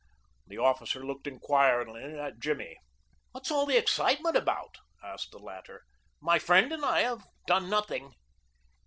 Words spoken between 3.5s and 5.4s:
all the excitement about?" asked the